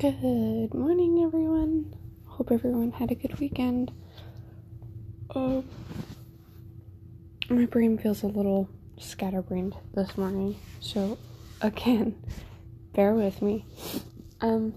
[0.00, 1.92] Good morning, everyone.
[2.26, 3.90] Hope everyone had a good weekend.
[5.34, 5.62] Uh,
[7.50, 11.18] my brain feels a little scatterbrained this morning, so
[11.60, 12.14] again,
[12.92, 13.64] bear with me.
[14.40, 14.74] Um,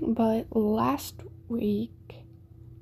[0.00, 1.14] but last
[1.46, 1.92] week,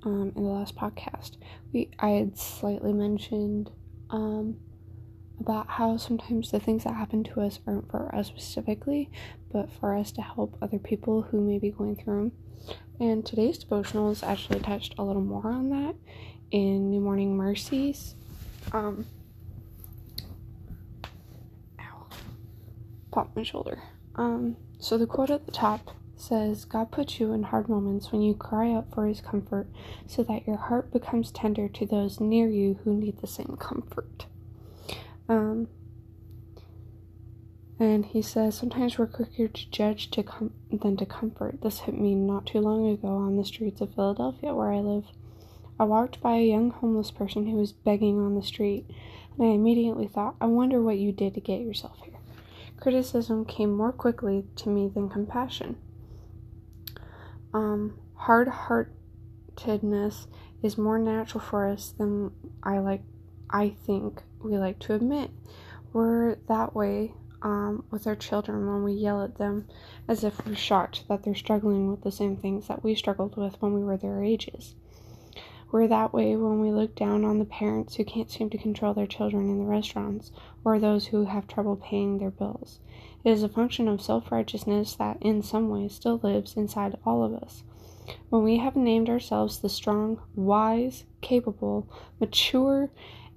[0.05, 1.37] um, in the last podcast,
[1.71, 3.71] we I had slightly mentioned
[4.09, 4.57] um
[5.43, 9.11] about how sometimes the things that happen to us aren't for us specifically,
[9.53, 12.33] but for us to help other people who may be going through them.
[13.01, 15.97] And today's devotional is actually touched a little more on that
[16.53, 18.15] in New Morning Mercies.
[18.73, 19.05] Um,
[21.81, 22.07] ow,
[23.11, 23.83] popped my shoulder.
[24.15, 28.23] Um, so the quote at the top says, God puts you in hard moments when
[28.23, 29.67] you cry out for his comfort,
[30.07, 34.27] so that your heart becomes tender to those near you who need the same comfort.
[35.29, 35.69] Um,
[37.79, 41.63] and he says, Sometimes we're quicker to judge to com- than to comfort.
[41.63, 45.05] This hit me not too long ago on the streets of Philadelphia, where I live.
[45.81, 48.87] I walked by a young homeless person who was begging on the street,
[49.37, 52.21] and I immediately thought, I wonder what you did to get yourself here.
[52.79, 55.77] Criticism came more quickly to me than compassion.
[57.55, 60.27] Um, hard heartedness
[60.63, 62.31] is more natural for us than
[62.63, 63.03] I like
[63.51, 65.31] I think we like to admit.
[65.93, 69.69] We're that way um, with our children when we yell at them
[70.09, 73.61] as if we're shocked that they're struggling with the same things that we struggled with
[73.61, 74.75] when we were their ages.
[75.71, 78.93] We're that way when we look down on the parents who can't seem to control
[78.93, 80.31] their children in the restaurants
[80.65, 82.79] or those who have trouble paying their bills.
[83.25, 87.25] It is a function of self righteousness that, in some ways, still lives inside all
[87.25, 87.63] of us.
[88.29, 91.89] When we have named ourselves the strong, wise, capable,
[92.21, 92.91] mature,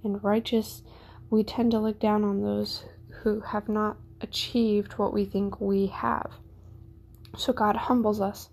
[0.06, 0.84] and righteous,
[1.30, 2.86] we tend to look down on those
[3.24, 6.32] who have not achieved what we think we have.
[7.38, 8.50] So God humbles us.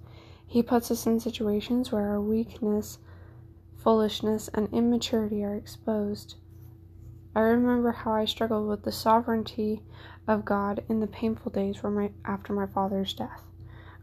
[0.47, 2.99] He puts us in situations where our weakness,
[3.77, 6.37] foolishness, and immaturity are exposed.
[7.35, 9.83] I remember how I struggled with the sovereignty
[10.29, 13.43] of God in the painful days my, after my father's death.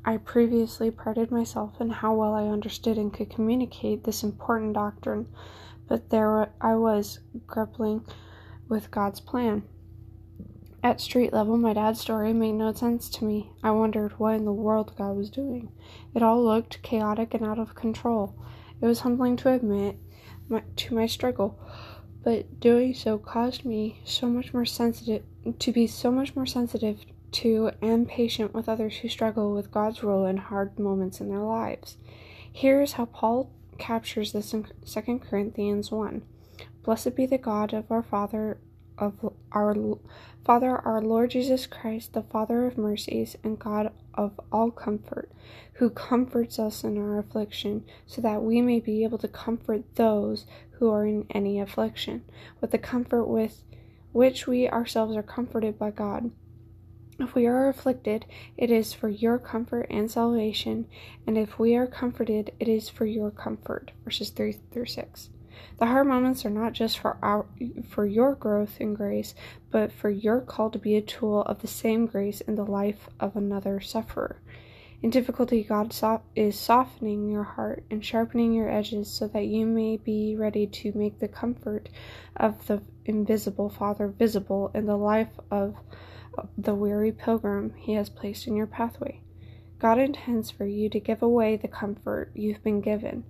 [0.04, 5.28] I previously prided myself in how well I understood and could communicate this important doctrine,
[5.90, 8.06] but there I was grappling
[8.70, 9.64] with God's plan.
[10.82, 13.52] At street level, my dad's story made no sense to me.
[13.62, 15.72] I wondered what in the world God was doing.
[16.16, 18.34] It all looked chaotic and out of control.
[18.80, 19.98] It was humbling to admit
[20.48, 21.60] my, to my struggle,
[22.24, 25.24] but doing so caused me so much more sensitive
[25.58, 30.02] to be so much more sensitive to and patient with others who struggle with God's
[30.02, 31.98] role in hard moments in their lives.
[32.52, 36.22] Here is how Paul captures this in 2 Corinthians 1.
[36.84, 38.60] Blessed be the God of our Father
[38.98, 39.76] of our
[40.46, 45.32] Father our Lord Jesus Christ, the Father of mercies and God of all comfort,
[45.74, 50.46] who comforts us in our affliction, so that we may be able to comfort those
[50.72, 52.24] who are in any affliction,
[52.60, 53.64] with the comfort with
[54.12, 56.32] which we ourselves are comforted by God.
[57.20, 58.26] If we are afflicted,
[58.56, 60.88] it is for your comfort and salvation,
[61.28, 63.92] and if we are comforted, it is for your comfort.
[64.06, 65.30] Verses 3 through 6.
[65.80, 67.46] The hard moments are not just for our
[67.90, 69.36] for your growth in grace,
[69.70, 73.10] but for your call to be a tool of the same grace in the life
[73.20, 74.42] of another sufferer.
[75.02, 75.94] In difficulty, God
[76.36, 80.94] is softening your heart and sharpening your edges so that you may be ready to
[80.94, 81.90] make the comfort
[82.38, 85.76] of the invisible Father visible in the life of
[86.58, 89.22] the weary pilgrim he has placed in your pathway.
[89.80, 93.24] God intends for you to give away the comfort you've been given.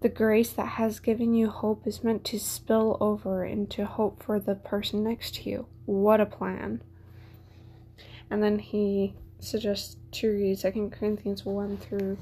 [0.00, 4.38] The grace that has given you hope is meant to spill over into hope for
[4.38, 5.66] the person next to you.
[5.86, 6.82] What a plan!
[8.30, 12.18] And then he suggests to read 2 Corinthians 1 through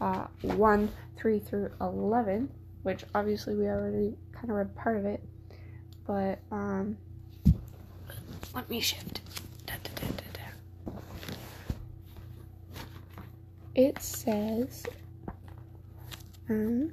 [0.00, 2.50] uh, 1 3 through 11,
[2.82, 5.22] which obviously we already kind of read part of it,
[6.06, 6.96] but um,
[8.54, 9.20] let me shift.
[13.74, 14.84] It says,
[16.50, 16.92] um,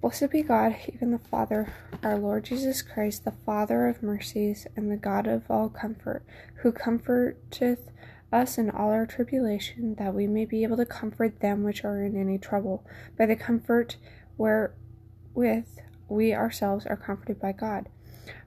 [0.00, 1.72] Blessed be God, even the Father,
[2.02, 6.24] our Lord Jesus Christ, the Father of mercies and the God of all comfort,
[6.56, 7.90] who comforteth
[8.32, 12.02] us in all our tribulation, that we may be able to comfort them which are
[12.02, 12.84] in any trouble,
[13.16, 13.96] by the comfort
[14.36, 15.68] wherewith
[16.08, 17.88] we ourselves are comforted by God.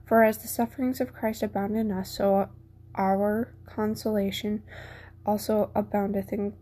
[0.06, 2.48] For as the sufferings of Christ abound in us, so
[2.94, 4.62] our consolation
[5.26, 6.54] also aboundeth in,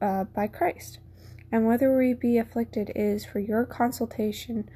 [0.00, 1.00] uh, by Christ.
[1.50, 4.68] And whether we be afflicted is for your consultation,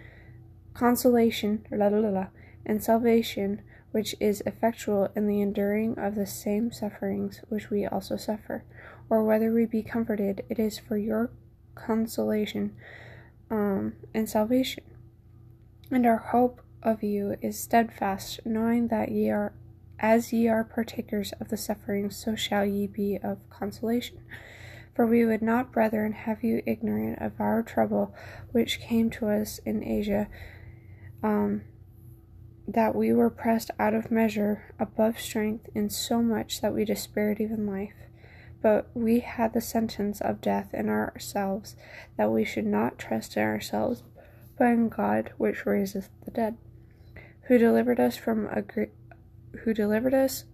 [0.74, 2.26] consolation, la, la, la,
[2.66, 3.62] and salvation,
[3.92, 8.64] which is effectual in the enduring of the same sufferings which we also suffer,
[9.08, 11.30] or whether we be comforted, it is for your
[11.74, 12.74] consolation
[13.50, 14.84] um, and salvation.
[15.90, 19.52] And our hope of you is steadfast, knowing that ye are
[19.98, 24.18] as ye are partakers of the sufferings, so shall ye be of consolation.
[24.94, 28.14] For we would not, brethren, have you ignorant of our trouble
[28.50, 30.28] which came to us in Asia,
[31.22, 31.62] um,
[32.66, 37.40] that we were pressed out of measure, above strength, in so much that we despaired
[37.40, 37.94] even life.
[38.62, 41.76] But we had the sentence of death in ourselves,
[42.16, 44.02] that we should not trust in ourselves,
[44.58, 46.56] but in God which raiseth the dead,
[47.50, 48.90] who delivered us from a great
[49.64, 50.44] who delivered us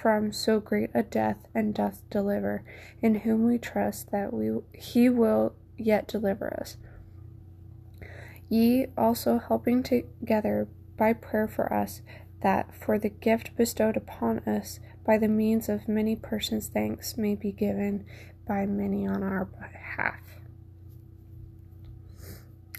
[0.00, 2.62] from so great a death and doth deliver,
[3.02, 6.76] in whom we trust that we he will yet deliver us.
[8.48, 12.00] Ye also helping together by prayer for us,
[12.42, 17.34] that for the gift bestowed upon us by the means of many persons thanks may
[17.34, 18.04] be given
[18.46, 20.20] by many on our behalf.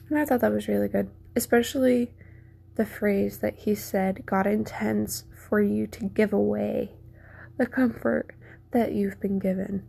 [0.07, 2.13] And I thought that was really good, especially
[2.77, 6.91] the phrase that he said God intends for you to give away
[7.57, 8.33] the comfort
[8.71, 9.83] that you've been given.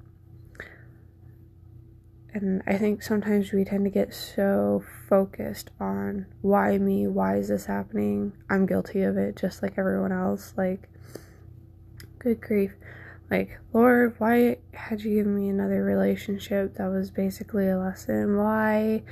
[2.32, 7.48] And I think sometimes we tend to get so focused on why me, why is
[7.48, 8.32] this happening?
[8.48, 10.54] I'm guilty of it just like everyone else.
[10.56, 10.88] Like,
[12.18, 12.72] good grief.
[13.30, 18.36] Like, Lord, why had you given me another relationship that was basically a lesson?
[18.36, 19.02] Why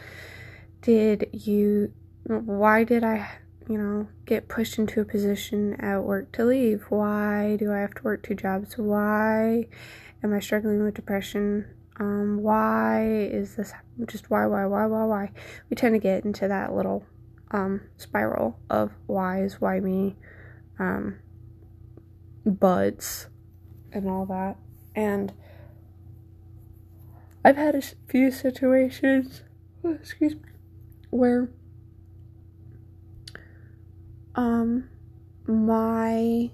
[0.82, 1.92] did you,
[2.24, 3.28] why did I
[3.68, 6.84] you know, get pushed into a position at work to leave?
[6.88, 8.76] Why do I have to work two jobs?
[8.78, 9.66] Why
[10.22, 11.66] am I struggling with depression?
[11.98, 13.72] Um, why is this
[14.06, 15.30] just why, why, why, why, why?
[15.70, 17.04] We tend to get into that little
[17.50, 20.16] um, spiral of whys, why me,
[20.78, 21.18] um,
[22.44, 23.28] buts,
[23.92, 24.56] and all that.
[24.94, 25.32] And
[27.44, 29.42] I've had a few situations,
[29.84, 30.40] excuse me,
[31.10, 31.48] where
[34.36, 34.88] um
[35.46, 36.50] my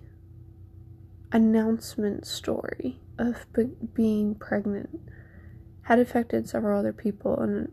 [1.33, 3.47] announcement story of
[3.95, 5.01] being pregnant
[5.83, 7.71] had affected several other people and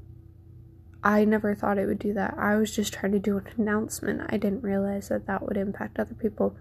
[1.03, 2.35] I never thought it would do that.
[2.37, 4.21] I was just trying to do an announcement.
[4.29, 6.57] I didn't realize that that would impact other people.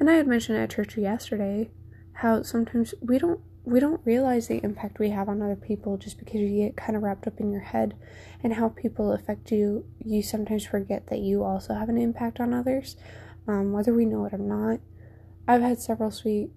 [0.00, 1.70] And I had mentioned at church yesterday
[2.14, 6.18] how sometimes we don't we don't realize the impact we have on other people just
[6.18, 7.94] because you get kind of wrapped up in your head
[8.42, 9.84] and how people affect you.
[10.02, 12.96] You sometimes forget that you also have an impact on others,
[13.46, 14.80] um, whether we know it or not.
[15.46, 16.50] I've had several sweet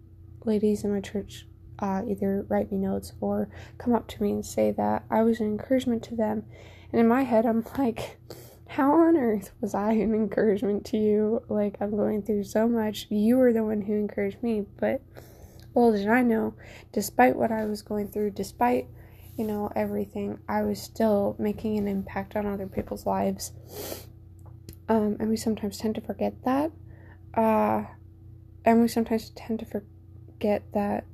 [0.46, 1.48] ladies in my church
[1.80, 5.40] uh, either write me notes or come up to me and say that I was
[5.40, 6.44] an encouragement to them.
[6.92, 8.20] And in my head, I'm like,
[8.68, 11.44] how on earth was I an encouragement to you?
[11.50, 13.08] Like, I'm going through so much.
[13.10, 15.02] You were the one who encouraged me, but
[15.76, 16.54] little did I know,
[16.92, 18.88] despite what I was going through, despite,
[19.38, 23.54] you know, everything, I was still making an impact on other people's lives.
[24.90, 26.72] Um, and we sometimes tend to forget that.
[27.34, 27.84] Uh,
[28.66, 31.06] and we sometimes tend to forget that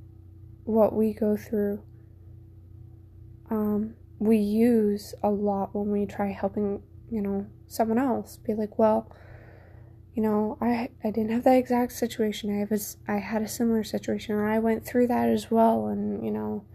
[0.63, 1.81] what we go through,
[3.49, 8.37] um, we use a lot when we try helping, you know, someone else.
[8.37, 9.11] Be like, well,
[10.17, 12.49] you know, I I didn't have that exact situation.
[12.59, 15.85] I was I had a similar situation, and I went through that as well.
[15.85, 16.65] And you know,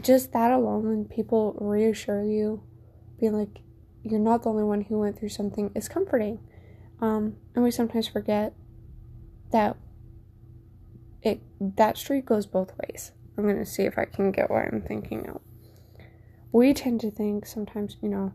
[0.00, 2.62] just that alone, when people reassure you,
[3.20, 3.60] being like,
[4.02, 6.38] you're not the only one who went through something, is comforting.
[7.02, 8.54] Um, and we sometimes forget
[9.52, 9.76] that
[11.20, 13.12] it that street goes both ways.
[13.36, 15.42] I'm gonna see if I can get what I'm thinking of.
[16.52, 18.32] We tend to think sometimes, you know,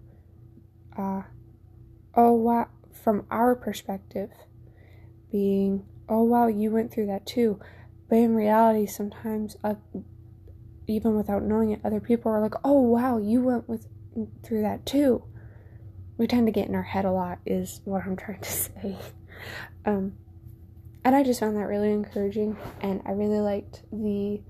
[0.96, 1.24] uh,
[2.14, 2.68] oh wow,
[3.06, 4.32] from our perspective,
[5.32, 7.60] being, oh wow, you went through that too.
[8.10, 9.76] But in reality, sometimes, uh,
[10.88, 13.88] even without knowing it, other people are like, oh wow, you went with
[14.44, 15.24] through that too.
[16.18, 18.98] We tend to get in our head a lot, is what I'm trying to say.
[19.86, 20.14] Um,
[21.04, 24.42] and I just found that really encouraging, and I really liked the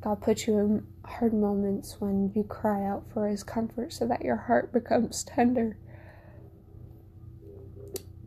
[0.00, 4.24] God put you in hard moments when you cry out for His comfort so that
[4.24, 5.76] your heart becomes tender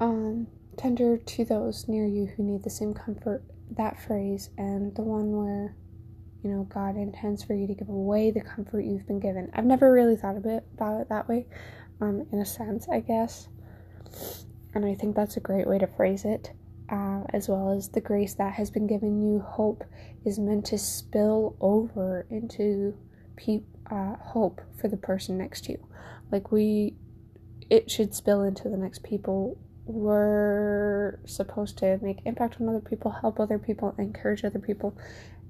[0.02, 3.44] um, tender to those near you who need the same comfort.
[3.78, 5.76] That phrase and the one where,
[6.44, 9.50] you know, God intends for you to give away the comfort you've been given.
[9.54, 11.46] I've never really thought of it about it that way,
[12.02, 13.48] um, in a sense, I guess.
[14.74, 16.52] And I think that's a great way to phrase it,
[16.90, 19.40] uh, as well as the grace that has been given you.
[19.40, 19.84] Hope
[20.26, 22.98] is meant to spill over into
[23.36, 25.88] pe- uh, hope for the person next to you.
[26.32, 26.96] Like we,
[27.70, 33.12] it should spill into the next people we're supposed to make impact on other people,
[33.12, 34.98] help other people, encourage other people,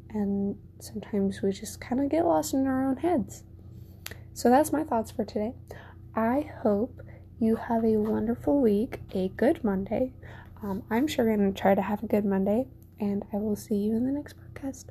[0.10, 3.44] and sometimes we just kind of get lost in our own heads.
[4.34, 5.54] So that's my thoughts for today.
[6.16, 7.02] I hope
[7.40, 10.14] you have a wonderful week, a good Monday.
[10.64, 12.68] Um, I'm sure going to try to have a good Monday,
[13.00, 14.86] and I will see you in the next podcast.